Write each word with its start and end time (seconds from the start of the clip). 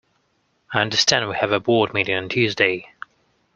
I 0.73 0.81
understand 0.81 1.29
we 1.29 1.35
have 1.35 1.51
a 1.51 1.59
board 1.59 1.93
meeting 1.93 2.15
on 2.15 2.27
Tuesday 2.27 2.91